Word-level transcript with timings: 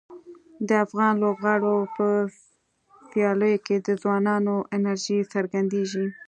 د 0.67 0.69
افغان 0.85 1.13
لوبغاړو 1.23 1.75
په 1.95 2.07
سیالیو 3.09 3.63
کې 3.65 3.75
د 3.87 3.87
ځوانانو 4.01 4.55
انرژي 4.75 5.19
څرګندیږي. 5.33 6.05